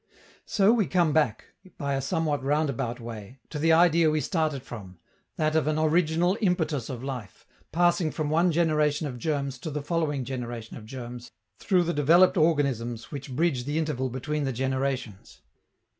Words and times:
So 0.47 0.73
we 0.73 0.87
come 0.87 1.13
back, 1.13 1.45
by 1.77 1.93
a 1.93 2.01
somewhat 2.01 2.43
roundabout 2.43 2.99
way, 2.99 3.37
to 3.51 3.59
the 3.59 3.71
idea 3.71 4.09
we 4.09 4.19
started 4.19 4.63
from, 4.63 4.97
that 5.35 5.55
of 5.55 5.67
an 5.67 5.77
original 5.77 6.39
impetus 6.41 6.89
of 6.89 7.03
life, 7.03 7.45
passing 7.71 8.09
from 8.09 8.31
one 8.31 8.51
generation 8.51 9.05
of 9.05 9.19
germs 9.19 9.59
to 9.59 9.69
the 9.69 9.83
following 9.83 10.25
generation 10.25 10.75
of 10.75 10.87
germs 10.87 11.29
through 11.59 11.83
the 11.83 11.93
developed 11.93 12.35
organisms 12.35 13.11
which 13.11 13.35
bridge 13.35 13.65
the 13.65 13.77
interval 13.77 14.09
between 14.09 14.43
the 14.43 14.51
generations. 14.53 15.41